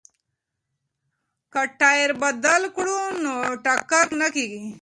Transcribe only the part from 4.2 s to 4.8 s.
کیږي.